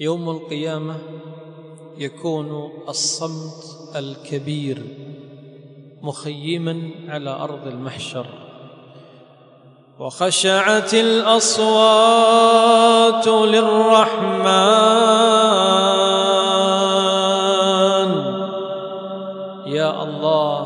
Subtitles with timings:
[0.00, 0.96] يوم القيامة
[1.98, 3.64] يكون الصمت
[3.96, 4.82] الكبير
[6.02, 8.26] مخيما على أرض المحشر.
[9.98, 11.68] وخشعت الأصوات
[13.28, 14.44] للرحمن.
[19.66, 20.64] يا الله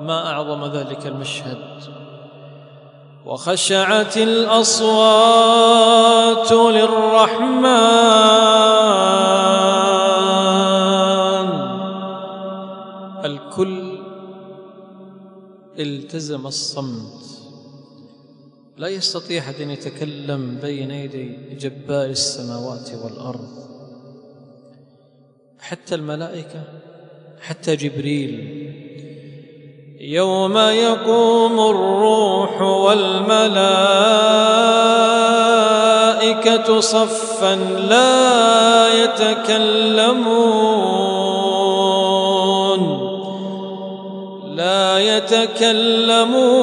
[0.00, 1.58] ما أعظم ذلك المشهد؟
[3.26, 4.82] وخشعت الأصوات
[6.52, 7.62] للرحمن.
[13.24, 13.98] الكل
[15.78, 17.22] التزم الصمت.
[18.76, 23.48] لا يستطيع أحد أن يتكلم بين يدي جبار السماوات والأرض.
[25.60, 26.64] حتى الملائكة
[27.40, 28.62] حتى جبريل.
[30.00, 32.11] يوم يقوم الروح
[32.62, 33.52] والملائكة
[36.80, 37.54] صفا
[37.88, 40.72] لا يتكلمون
[44.46, 46.62] لا يتكلمون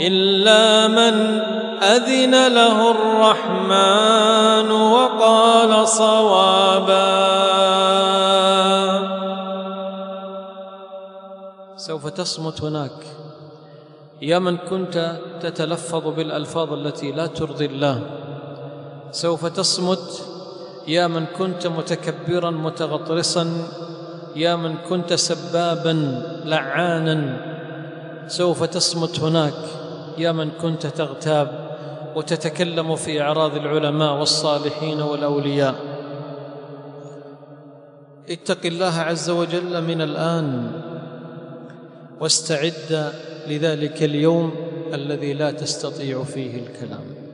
[0.00, 1.40] إلا من
[1.82, 7.35] أذن له الرحمن وقال صوابا.
[11.76, 12.98] سوف تصمت هناك.
[14.22, 18.02] يا من كنت تتلفظ بالألفاظ التي لا ترضي الله
[19.10, 20.22] سوف تصمت.
[20.88, 23.68] يا من كنت متكبرا متغطرسا.
[24.36, 25.94] يا من كنت سبابا
[26.44, 27.18] لعانا.
[28.28, 29.62] سوف تصمت هناك.
[30.18, 31.76] يا من كنت تغتاب
[32.16, 35.74] وتتكلم في أعراض العلماء والصالحين والأولياء.
[38.30, 40.72] اتق الله عز وجل من الآن.
[42.20, 43.12] واستعد
[43.48, 44.54] لذلك اليوم
[44.94, 47.25] الذي لا تستطيع فيه الكلام.